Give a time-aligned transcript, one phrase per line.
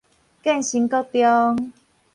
[0.41, 1.73] 建成國中